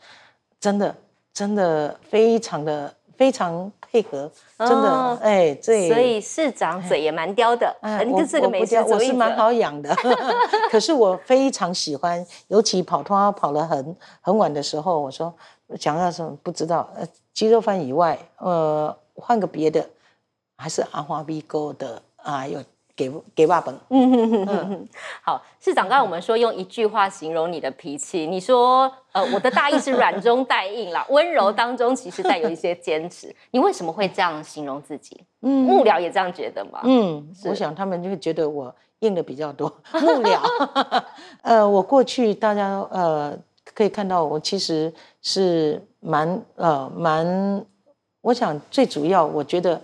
[0.61, 0.95] 真的。
[1.33, 7.71] 真的非常的非常配合，真的哎，这所以市长嘴也蛮刁的，
[8.07, 9.95] 你跟这个美食我是蛮好养的，
[10.73, 15.31] 可是我非常喜欢，尤其跑通跑了很很晚的时候，我说
[15.79, 19.87] 想要什么不知道，呃，鸡肉饭以外，呃，换个别的，
[20.57, 22.65] 还是阿花 B 哥的啊，有。
[23.01, 23.75] 给给爸本。
[23.89, 24.89] 嗯嗯
[25.23, 33.35] 好，市长，刚才我们说用一句话形容你的脾气，你说呃，我的大意是软中带硬啦， 温柔当中其实带有一些坚持。
[33.53, 35.19] 你为什么会这样形容自己？
[35.41, 36.81] 嗯，幕僚也这样觉得吗？
[36.85, 39.67] 嗯，我想他们就会觉得我硬的比较多。
[39.95, 40.39] 幕僚，
[41.41, 43.35] 呃，我过去大家呃
[43.75, 47.65] 可以看到，我其实是蛮呃蛮，
[48.21, 49.81] 我想最主要，我觉得。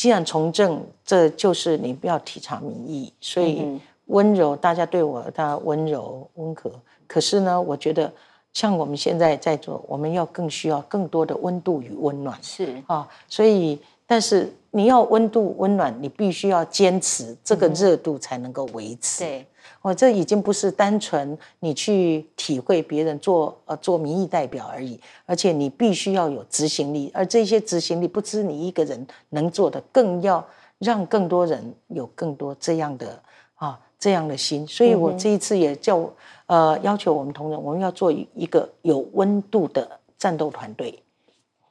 [0.00, 6.72] 既然从政，这就是你不要体察民意，所以温柔，大家对我的温柔温和。
[7.06, 8.10] 可是呢，我觉得
[8.54, 12.38] 像我们现在在做，我们要更需要更多的温度与温暖。
[12.40, 19.22] 是啊，所以但是你要温度温暖，你必须要坚持，这个热度才能够维持。
[19.22, 19.46] 对。
[19.82, 30.46] 哦，这已经不是单纯你去体会别人做呃做民意代表而已，而且你必须要有执行力，而这些执行力不止你一个人能做的，更要
[30.78, 33.22] 让更多人有更多这样的
[33.54, 34.66] 啊这样的心。
[34.66, 36.10] 所以我这一次也叫
[36.46, 41.02] 呃要求我们同仁，我们要做一个有温度的战斗团队。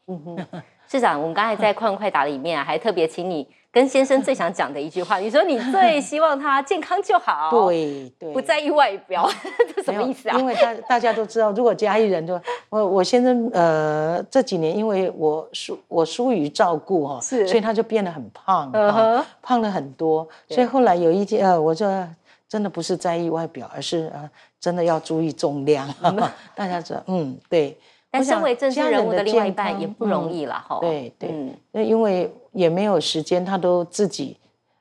[0.08, 3.48] 嗯哼， 市长，我们刚才在快问快答里面啊还特别请你。
[3.72, 9.30] 跟先生最想讲的一句话， 你说你最希望他健康就好， 对对，不在意外表，
[9.76, 10.38] 这什么意思啊？
[10.40, 18.72] 因为大大家都知道，如果家里人就我我先生呃这几年因为我疏我疏于照顾哈，是，所以他就变得很胖，
[19.42, 22.08] 胖了很多，所以后来有一天呃，我说
[22.48, 24.30] 真的不是在意外表，而是呃
[24.60, 25.88] 真的要注意重量，
[26.56, 27.78] 大家知道，嗯，对。
[28.12, 30.80] 但身为政治人物的另外一半也不容易了哈。
[30.82, 31.30] 对对，
[31.72, 34.38] 那因为也没有时间，他都自己，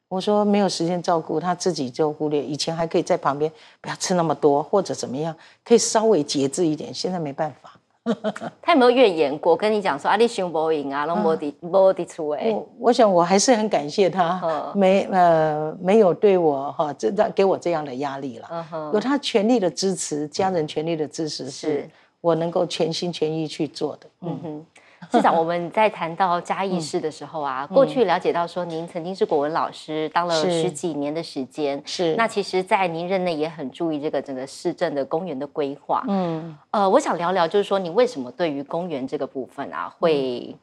[0.09, 2.43] 我说没有时间照顾他自己就忽略。
[2.43, 3.51] 以前还可以在旁边
[3.81, 7.73] 不要吃那么多或者怎么样，可以稍微节制一点，现在没办法。
[8.63, 9.55] 他有没有怨言过？
[9.55, 12.51] 跟你讲说啊，你熊不赢啊，龙波迪波迪出哎。
[12.51, 18.67] 我我想我还是很感谢他， 没呃没有对我哈这给我这样的压力了。
[18.95, 21.91] 有他全力的支持，家人全力的支持，是
[22.23, 24.07] 我能够全心全意去做的。
[24.23, 24.67] 嗯哼。
[25.11, 31.81] 市长，我们在谈到嘉义市的时候啊，过去了解到说您曾经是国文老师，当了十几年的时间。
[31.87, 32.15] 是。
[32.17, 36.05] 那其实，在您任内也很注意这个整个市政的公园的规划。
[36.09, 36.59] 嗯。
[36.73, 40.55] 呃，我想聊聊，就是说你为什么对于公园这个部分啊，会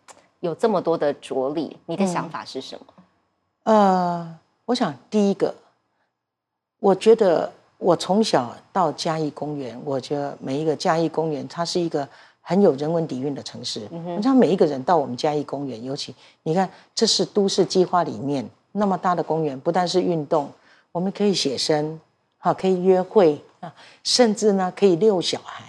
[0.41, 1.75] 有这么多的着力？
[1.85, 2.85] 你的想法是什么？
[3.63, 5.55] 呃，我想第一个，
[6.79, 12.07] 我觉得我从小到嘉义公园，我觉得每一个嘉义公园，它是一个。
[12.47, 20.47] 很有人文底蕴的城市，你像每一个人到我们嘉义公园，尤其你看，这是都市计划里面那么大的公园，不但是运动，
[20.91, 21.99] 我们可以写生，
[22.37, 25.63] 好，可以约会啊，甚至呢可以遛小孩。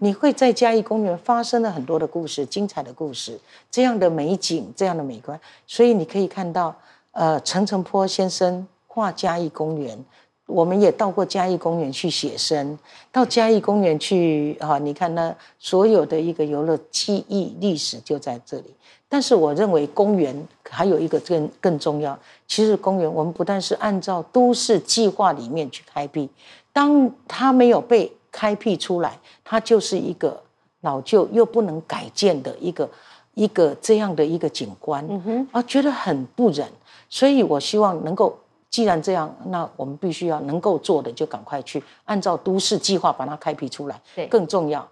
[0.00, 3.36] 你会在嘉义公园发生了很多的故事，精彩的故事，
[3.68, 6.72] 这样的美景，这样的美观，所以你可以看到，
[7.10, 9.98] 呃，陈澄波先生画嘉义公园。
[10.46, 12.78] 我们也到过嘉义公园去写生，
[13.10, 14.76] 到嘉义公园去啊！
[14.78, 18.74] 你看那所有的一个游乐记忆历史就在这里。
[19.08, 20.34] 但是我认为公园
[20.68, 22.18] 还有一个更更重要。
[22.48, 26.28] 其实公园我们不但是按照都市计划里面去开辟，
[26.72, 30.42] 当它没有被开辟出来，它就是一个
[30.80, 32.90] 老旧又不能改建的一个
[33.34, 36.66] 一个这样的一个景观，嗯啊，觉得很不忍。
[37.08, 38.36] 所以我希望能够。
[38.72, 44.00] 既然这样，那我们必须要能够做的，就赶快去按照都市计划把它开辟出来。
[44.16, 44.88] 对，更重要，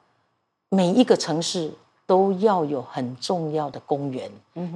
[0.68, 1.72] 每一个城市
[2.06, 4.30] 都要有很重要的公园，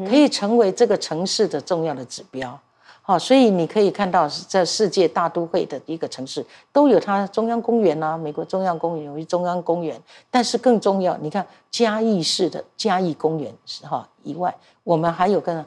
[0.08, 2.58] 可以成为这个城市的重要的指标。
[3.06, 15.62] 好，所以你可以看到，在世界大都会的一个城市都有它中央公园啊，美国中央公园有一中央公园，但是更重要，你看嘉义市的嘉义公园是哈以外，我们还有更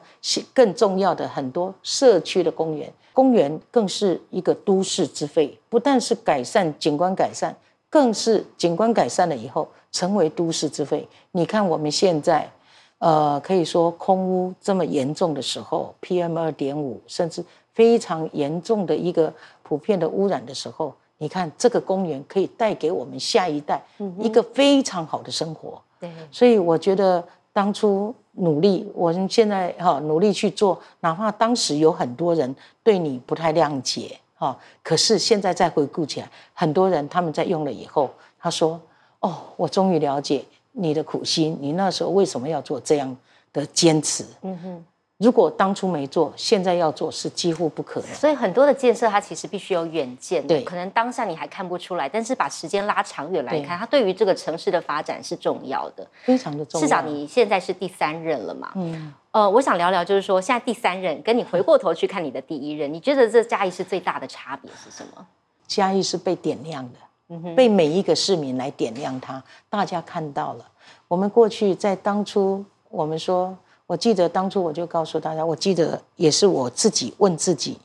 [0.52, 2.92] 更重要的很多社区的公园。
[3.12, 7.54] 公园更是一个都市之肺，不但是改善景观改善，
[7.88, 11.08] 更是景观改善了以后成为都市之肺。
[11.30, 12.50] 你看我们现在，
[12.98, 19.32] 呃，可以说空污这么严重的时候，PM 二点五甚至非常严重的一个
[19.62, 23.82] 普遍的污染的时候，你看这个公园可以带给我们下一代
[24.18, 25.80] 一个非常好的生活。
[26.00, 28.14] 对，所以我觉得当初。
[28.40, 38.08] 努力，我们现在哈努力去做，哪怕当时有很多人对你不太谅解哈，可是现在再回顾起来，很多人他们在用了以后，
[38.38, 38.80] 他说
[39.18, 40.44] ：“哦，我终于了解
[40.78, 43.16] 你的苦心，你那时候为什么要做这样
[43.52, 44.84] 的坚持？”嗯哼。
[45.18, 48.14] 如果当初没做，现在要做是几乎不可能。
[48.14, 50.46] 所以很多的建设，它其实必须有远见。
[50.46, 56.86] 对，可能当下你还看不出来，但是把时间拉长远来看，它对于这个城市的发展是重要的，非常的重要。
[56.86, 58.70] 市长，你现在是第三任了嘛？
[58.76, 59.12] 嗯。
[59.32, 65.26] 呃，我想聊聊，就是说现在第三任跟你回过头去看你的第一任，你觉得这嘉义是最大的差别是什么？
[65.66, 66.98] 嘉义是被点亮的，
[67.56, 70.64] 被每一个市民来点亮它，大家看到了。
[71.06, 73.56] 我们过去在当初，我们说。
[73.88, 77.78] 我记得当初我就告诉大家，我记得也是我自己问自己：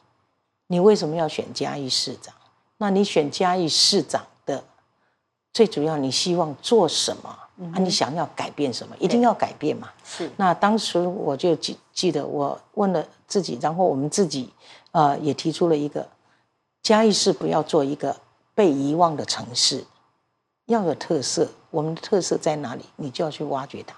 [0.67, 2.35] 你为什么要选嘉义市长？
[2.75, 4.61] 那你选嘉义市长的
[5.53, 7.29] 最主要，你希望做什么？
[7.71, 8.93] 啊，你想要改变什么？
[8.99, 9.89] 一定要改变嘛。
[10.03, 10.29] 是。
[10.35, 14.51] 那当时我就记记得，我问了自己，然后我们自己
[14.91, 16.05] 呃也提出了一个：
[16.81, 18.13] 嘉义市不要做一个
[18.55, 19.83] 被遗忘的城市，
[20.65, 21.49] 要有特色。
[21.71, 22.85] 我们的特色在哪里？
[22.97, 23.95] 你就要去挖掘它。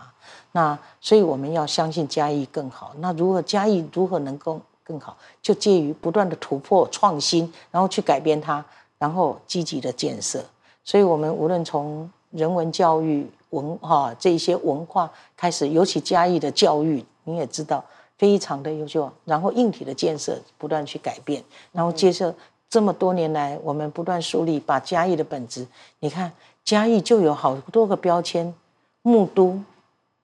[0.54, 2.94] 那所以我们要相信嘉义更好。
[3.00, 8.64] 那如何嘉义如何能够更好，就介于不断的突破创新，然后去改变它，
[8.98, 10.44] 然后积极的建设。
[10.84, 17.84] 所以，我们无论从人文教育、文哈这些文化开始，尤其嘉义的教育，你也知道
[18.18, 19.12] 非常的优秀。
[19.26, 22.34] 然后硬体的建设不断去改变，然后接着
[22.76, 25.66] 这么多年来，我们不断树立把嘉义的本质。
[26.02, 26.34] 你看
[26.66, 28.54] 嘉义就有好多个标签，
[29.02, 29.62] 木都。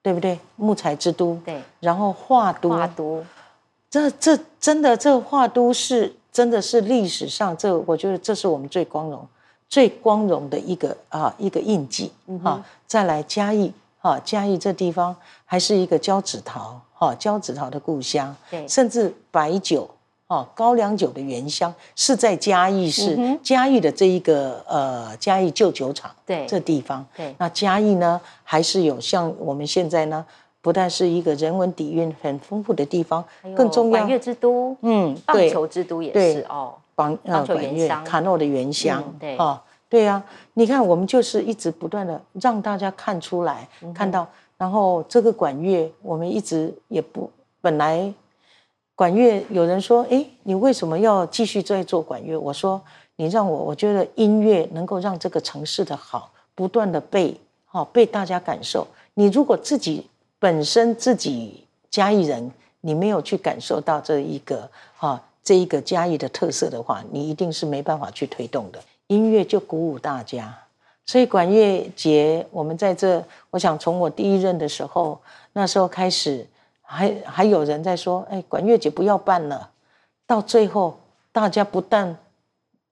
[0.04, 0.40] 对不对？
[0.56, 3.24] 木材之都，对，然后画都，画都，
[3.88, 9.28] 这这真的，这画都是真的是历史上，这我觉得这是我们最光荣、
[9.70, 12.12] 最光荣的一个啊一个印记
[12.44, 12.66] 啊。
[12.88, 19.88] 再来嘉义啊，嘉义这地方还是一个交趾陶哈，交趾陶的故乡，对，甚至白酒。
[20.32, 30.26] 哦，高粱酒的原乡是在嘉义市，嘉义的这一个呃嘉义旧酒厂，对，这地方，对，那嘉义呢还是有像我们现在呢，
[30.62, 33.22] 不但是一个人文底蕴很丰富的地方，
[33.58, 39.60] 更重要，管乐之都，嗯，棒球之都也是哦，棒呃管乐，卡诺的原乡，对，哦，
[39.90, 40.24] 对呀，
[40.54, 44.26] 你看我们就是一直不断的让大家看出来，看到，
[44.58, 47.30] 然后这个管乐我们一直也不
[47.60, 48.14] 本来
[48.96, 52.38] 管乐有人说，哎，你为什么要继续在做管乐？
[52.38, 52.82] 我说，
[53.16, 57.36] 你让我我觉得音乐能够让这个城市的好不断的被
[57.66, 58.86] 好被大家感受。
[59.16, 68.80] 你如果自己本身自己嘉义人，你没有去感受到这一个哈这一个嘉义的特色的话，你一定是没办法去推动的。
[69.08, 70.58] 音乐就鼓舞大家，
[71.06, 75.20] 所以管乐节我们在这，我想从我第一任的时候，
[75.54, 76.48] 那时候开始，
[76.92, 79.70] 还还有人在说，哎，管乐节不要办了。
[80.28, 81.00] 到最后，
[81.32, 82.18] 大家不但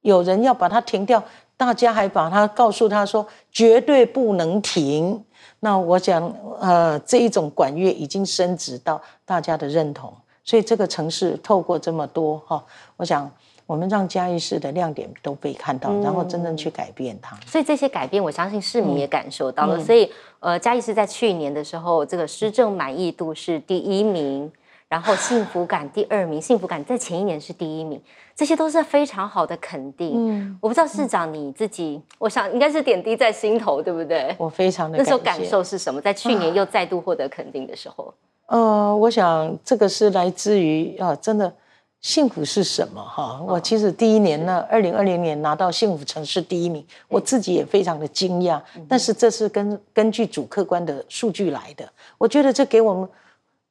[0.02, 1.22] 有人要把它停掉，
[1.58, 5.22] 大家还把它告诉他说绝对不能停。
[5.60, 10.14] 那我想，呃，这一种管乐已经升值到大家的认同，
[10.46, 12.64] 所以这个城市透过这么多哈，
[12.96, 13.30] 我想。
[13.70, 17.38] 我们让嘉义市的亮点都被看到，然后真正去改变它。
[17.46, 19.80] 所以这些改变，我相信市民也感受到了。
[19.80, 24.50] 所以，呃，嘉义市在去年的时候，这个施政满意度是第一名，
[24.88, 28.02] 然后幸福感第二名，幸福感在前一年是第一名，
[28.36, 30.14] 这些都是非常好的肯定。
[30.16, 34.34] 嗯，我不知道市长你自己，我想应该是点滴在心头，对不对？
[34.38, 36.00] 我非常的那时候感受是什么？
[36.00, 38.14] 在去年又再度获得肯定的时候，
[38.46, 41.54] 呃，我想这个是来自于啊，真的。
[42.02, 43.04] 幸福是什么？
[43.04, 48.62] 哈，我其实第一年呢，二零二零年拿到幸福城市第一名，我自己也非常的惊讶。
[48.88, 53.10] 但是这是根根据主客观的数据来的，我觉得这给我们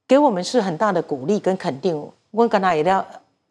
[0.07, 2.07] 给我们是很大的鼓励跟肯定。
[2.31, 3.05] 我跟他也要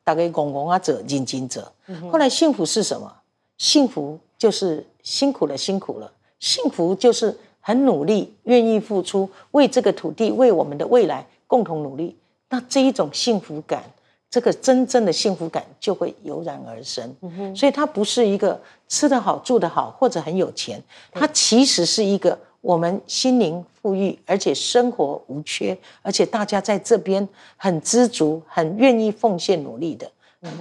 [0.04, 1.72] 大概公公啊者认真者。
[2.12, 3.12] 后来幸福是什么？
[3.58, 6.12] 幸福就是辛苦了，辛苦了。
[6.40, 12.16] 幸福就是很努力，愿意付出，为这个土地，为我们的未来共同努力。
[12.50, 13.84] 那这一种幸福感。
[14.30, 17.16] 这个真正的幸福感就会油然而生，
[17.56, 27.26] 所以它不是一个吃得好、住得好或者很有钱，它其实是一个我们心灵富裕，而且生活无缺，而且大家在这边
[27.56, 30.12] 很知足、很愿意奉献、努力的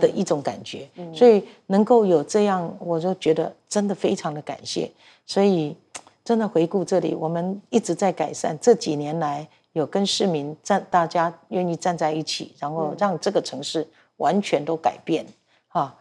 [0.00, 0.88] 的一种感觉。
[1.12, 4.88] 所以能够有这样，我就觉得真的非常的感谢。
[5.26, 5.76] 所以
[6.24, 9.48] 真的回顾这里，我们一直在改善这几年来。
[9.76, 15.26] 有跟市民站，大家愿意站在一起，然后让这个城市完全都改变，
[15.68, 15.94] 哈，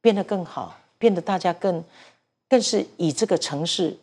[0.00, 1.84] 变得更好，变得大家更，
[2.48, 3.94] 更是以这个城市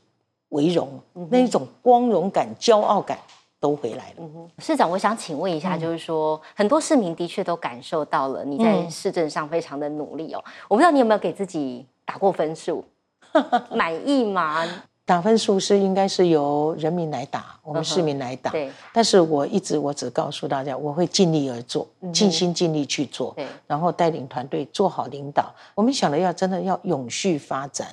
[0.49, 0.87] 为荣，
[1.31, 3.17] 那一种光荣感、骄傲感
[3.59, 4.23] 都回来了。
[4.59, 10.43] 市长，我想请问一下，就是说，很多市民的确都感受到了你在市政上非常的努力哦。
[10.67, 12.85] 我不知道你有没有给自己打过分数，
[13.73, 14.63] 满意吗？
[15.07, 18.51] 打分数是应该是由人民来打，我们市民来打。
[18.51, 18.69] 对。
[18.91, 23.31] 但是我一直我只告诉大家，我会尽力而做，尽心尽力去做。
[23.33, 23.47] 对。
[23.65, 25.55] 然后带领团队做好领导。
[25.73, 27.87] 我们想的要真的要永续发展。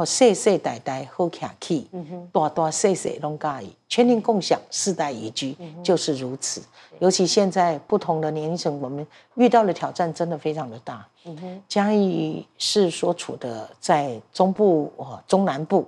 [0.00, 0.04] 对。
[0.04, 1.86] 和世世代代好卡起，
[2.32, 6.62] 大大细细拢介意，全民共享，世代宜居，就是如此。
[7.00, 11.06] 尤其现在不同的年龄层，我们遇到的挑战真的非常的大。
[11.24, 15.86] 嗯哼，嘉义是所处的在中部哦中南部，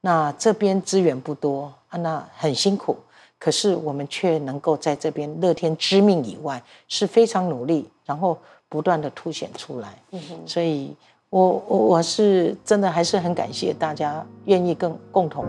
[0.00, 2.96] 那这边资源不多啊，那很辛苦。
[3.38, 8.36] 可是我们却能够在这边乐天知命以外，是非常努力，然后
[8.68, 9.96] 不断的凸显出来。
[10.10, 10.96] 嗯哼，所以
[11.32, 15.46] 我我我是真的还是很感谢大家愿意跟共同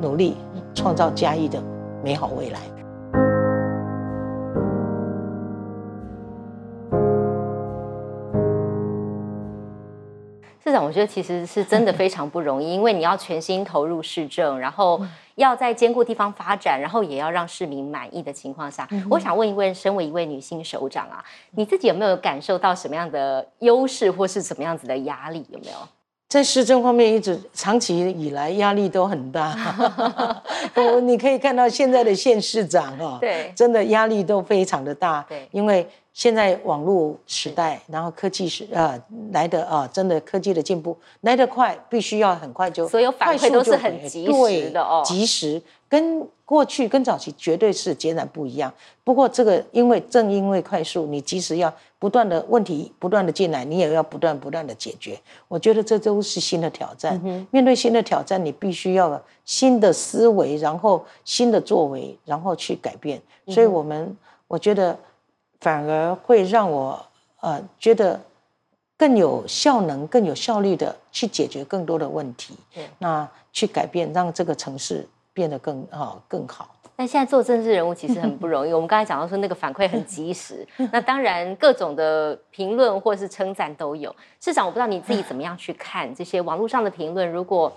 [0.00, 0.36] 努力，
[0.72, 1.60] 创造嘉义的
[2.00, 2.60] 美好未来。
[10.76, 15.00] 长，我觉得其实是真的非常不容易，因为你要全心投入市政，然后
[15.36, 25.44] 要在兼顾地方发展，然后也要让市民满意的情况下，我想问一问，身为一位女性首长啊，你自己有没有感受到什么样的优势，或是什么样子的压力？
[25.48, 25.76] 有没有？
[26.28, 29.56] 在市政方面，一直长期以来压力都很大。
[30.74, 35.24] 我你可以看到现在的县市长哦，对，真的压力都非常的大。
[35.28, 35.88] 对，因为。
[36.16, 38.98] 现在网络时代，然后科技是呃
[39.32, 45.60] 来的啊，真的科技的进步来得快，必须要很快就所有反馈都是很及时的哦，及时
[45.90, 48.72] 跟过去跟早期绝对是截然不一样。
[49.04, 55.20] 不过这个因为正因为快速，你及时要不断的问题不断的进来，你也要不断不断的解决。
[55.48, 57.20] 我觉得这都是新的挑战。
[57.50, 63.20] 面对新的挑战，你必须要新的思维，然后新的作为，然后去改变。
[63.48, 64.16] 所以我们
[64.48, 64.98] 我觉得。
[65.66, 67.04] 反而会让我
[67.40, 68.20] 呃觉得
[68.96, 72.56] 更有效能、更有效率的去解决更多的问题。
[73.00, 76.68] 那去改变，让这个城市变得更好更好。
[76.94, 78.70] 但现在做政治人物其实很不容易。
[78.74, 84.14] 我们刚才讲到说那个反馈很及时， 那当然各种的评论或是称赞都有。
[84.40, 87.28] 市长，我不知道你自己怎么样去看这些网络上的评论。
[87.28, 87.72] 如果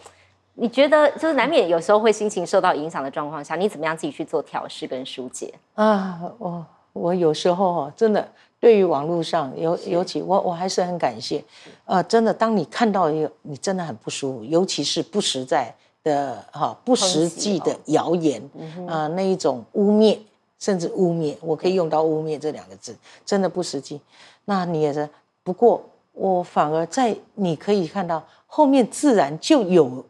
[0.54, 6.20] 你觉得就是难免有时候会心情受到影响的状况下，你怎么样自己去做调试跟疏解啊？
[6.38, 6.64] 我
[6.94, 8.28] 我有时候哈真的
[8.60, 11.44] 对于网络上尤尤其我我还是很感谢，
[11.86, 15.76] 呃，真的当你看到一个你真的很不舒服，尤其是不实在。
[16.02, 18.42] 的哈不实际的谣言
[18.88, 20.18] 啊，那一种污蔑，
[20.58, 24.00] 甚至污蔑，我可以用到污蔑这两个字，真的不实际。
[24.46, 25.08] 那你也是，
[25.44, 25.84] 不过
[26.14, 30.06] 我反而在你可以看到后面自然就有，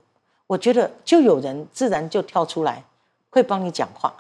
[0.46, 2.84] 我觉得就有人自然就跳出来
[3.32, 4.14] 会帮你讲话。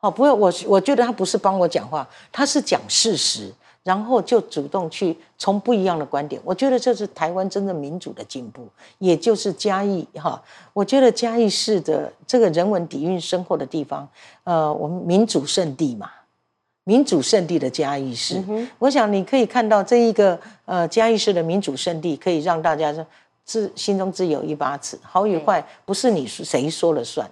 [0.00, 3.52] 好，不会，我我觉得他不是帮我讲话，他是讲事实。
[3.82, 10.40] 然后就主动去从不一样的观点，我觉得这是台湾真正民主的进步，也就是嘉义哈。
[10.74, 14.06] 我觉得嘉义市的这个人文底蕴深厚的地方，
[14.44, 16.10] 呃，我们民主圣地嘛，
[16.84, 18.44] 民主圣地的嘉义市，
[18.78, 23.04] 我想你可以看到这一个呃嘉义市的民主圣地，可以让大家说
[23.46, 27.28] 自心中自有一把尺，好与坏不是你谁说了算，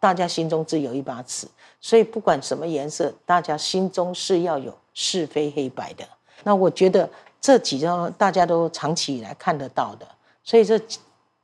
[0.00, 1.46] 大家心中自有一把尺，
[1.82, 4.72] 所以不管什么颜色，大家心中是要有。
[4.94, 6.04] 是非黑白的，
[6.44, 7.08] 那我觉得
[7.40, 10.06] 这几张大家都长期以来看得到的，
[10.44, 10.78] 所以这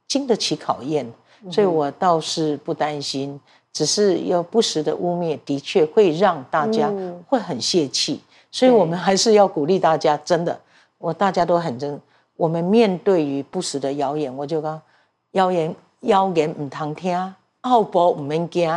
[0.07, 1.11] 经得起考验，
[1.51, 3.41] 所以我倒是不担心，
[3.73, 6.93] 只是要不时的污蔑，的确会让大家
[7.27, 8.21] 会很泄气，
[8.51, 10.61] 所以我们还是要鼓励大家，真的，
[10.99, 11.99] 我大家都很真，
[12.37, 14.79] 我们面对于不实的谣言，我就讲，
[15.31, 18.71] 谣言谣言唔通听，奥博唔免惊，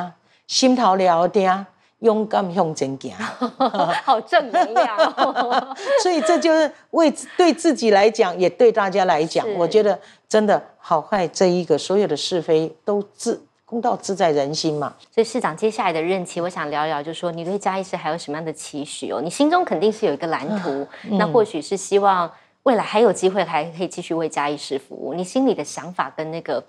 [0.52, 1.66] 心头了定。
[2.02, 3.14] 勇敢向前行，
[4.04, 4.98] 好正能量。
[6.02, 14.96] 所以这就是为对自己来讲，也对大家来讲，我觉得真的好坏这一个所有的是非都自公道自在人心嘛。
[15.14, 19.22] 所以市长接下来的任期，我想聊聊，就是说你对嘉义市还有什么样的期许哦？
[19.22, 22.28] 你心中肯定是有一个蓝图，那或许是希望
[22.64, 25.14] 未来还有机会还可以继续为嘉义市服务。
[25.14, 26.64] 你心里的想法跟那个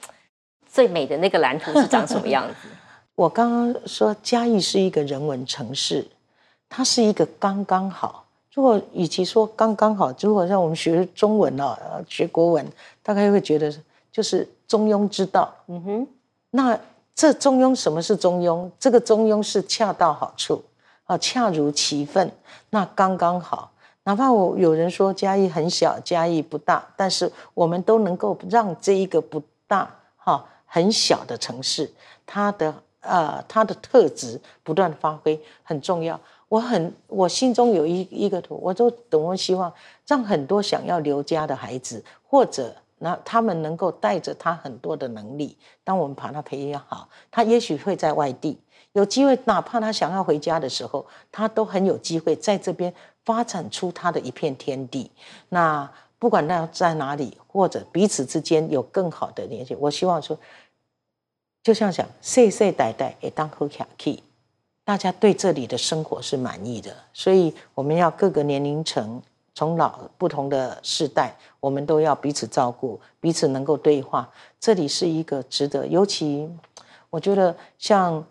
[0.70, 2.68] 最美的那个蓝图是长什么样子？
[3.14, 6.06] 我刚刚说嘉义是一个人文城市，
[6.68, 8.24] 它是一个刚刚好。
[8.54, 11.76] 如果与其说刚刚好，如果让我们学中文哦，
[12.08, 12.66] 学国文，
[13.02, 13.72] 大概会觉得
[14.10, 15.54] 就是中庸之道。
[15.68, 16.06] 嗯哼，
[16.50, 16.78] 那
[17.14, 18.70] 这中庸什么是中庸？
[18.78, 20.62] 这个中庸是恰到好处
[21.04, 22.32] 啊，恰如其分，
[22.70, 23.70] 那刚刚好。
[24.04, 31.92] 哪怕我有人说嘉义很小，嘉义不大，但是我们都能够让这一个不大哈很小的城市，
[32.24, 32.74] 它的。
[33.02, 36.18] 呃，他的特质不断发挥很重要。
[36.48, 39.72] 我很，我心中有一一个图，我都等希望
[40.06, 48.60] 让很多想要留家的孩子，或者那他们能够带着他很多的能力，当我们把他培养好，他也许会在外地
[48.92, 52.92] 有机会，哪怕他想要回家的时候，他都很有机会在这边
[53.24, 55.10] 发展出他的一片天地。
[55.48, 60.38] 那不管那在哪里，或者彼此之间有更好的联系，我希望说。
[61.62, 64.20] 就像讲，世世代代也当好下去，
[64.84, 69.22] 大家对这里的生活是满意的，所以我们要各个年龄层，
[69.54, 74.28] 从老不同的世代，我们都要彼此照顾，彼此能够对话。
[74.58, 76.50] 这里是一个值得，尤其
[77.10, 78.24] 我觉得像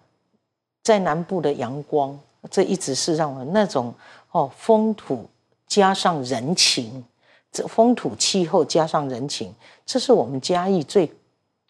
[0.83, 2.19] 在南部的阳光，
[2.49, 3.93] 这一直是让我那种
[4.31, 5.29] 哦风土
[5.67, 7.01] 加上人情，
[7.49, 9.55] 这风土气候加上人情，
[9.85, 11.09] 这是我们嘉义最。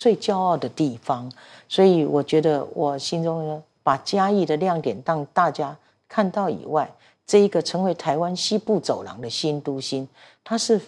[0.01, 1.31] 最骄傲的地方，
[1.69, 5.77] 所以我觉得我心中呢，把嘉义的亮点让大家
[6.09, 6.91] 看到以外，
[7.27, 10.09] 这一个成为台湾西部走廊的新都心，
[10.43, 10.81] 它是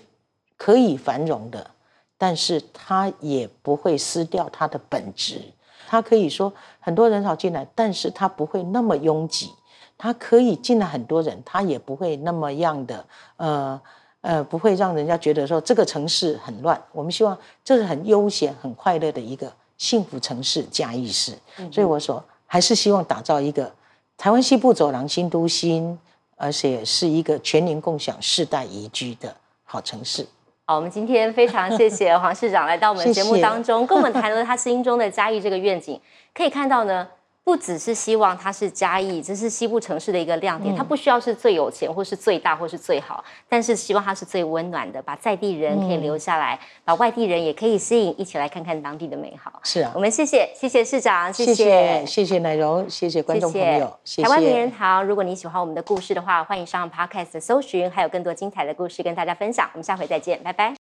[0.57, 1.69] 可以繁荣的，
[2.17, 5.39] 但是它也不会失掉它的本质。
[5.85, 9.51] 它可以说很多人少进来，但是它不会那么拥挤，
[9.95, 13.05] 它可以进来很多人，它也不会那么样的
[13.37, 13.79] 呃。
[14.23, 16.81] 呃，不会让人家觉得说这个城市很乱。
[16.93, 21.33] 我们希望这是很悠闲、很快乐的一个幸福城市——嘉义市。
[21.69, 23.69] 所以我说，还是希望打造一个
[24.17, 25.99] 台湾西部走廊新都心，
[26.37, 30.25] 而且是一个全年共享世代宜居的好城市。
[30.65, 35.99] 好，我们今天非常谢谢 黄市长来到我们节目当中， 跟我们谈了他心中的嘉义这个愿景。
[36.33, 37.05] 可以看到呢。
[37.45, 40.73] 不只是希望它是嘉义，这是西部城市的一个亮点。
[40.75, 49.59] 它不需要是最有钱，或是最大，或是最好，但是希望它是最温暖的，把在地人可以留下来，把外地人也可以吸引，一起来看看当地的美好。
[49.63, 53.99] 是啊，我们谢谢谢谢市长，谢谢谢谢奶荣，谢谢观众朋友。
[54.23, 59.69] 台湾名人堂，如果你喜欢我们的故事的话，欢迎上 Podcast 搜寻，还有更多精彩的故事跟大家分享。
[59.73, 60.82] 我们下回再见，拜拜。